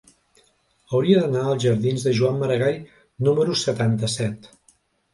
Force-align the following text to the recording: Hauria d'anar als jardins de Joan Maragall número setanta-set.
Hauria 0.95 1.19
d'anar 1.25 1.43
als 1.51 1.61
jardins 1.67 2.07
de 2.09 2.15
Joan 2.21 2.41
Maragall 2.41 2.83
número 3.31 3.59
setanta-set. 3.69 4.55